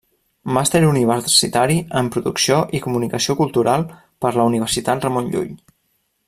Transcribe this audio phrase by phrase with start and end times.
[0.57, 3.87] Màster Universitari en Producció i Comunicació Cultural
[4.27, 5.55] per la Universitat Ramon Llull.